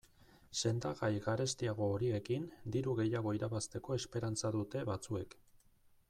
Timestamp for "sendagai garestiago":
0.59-1.89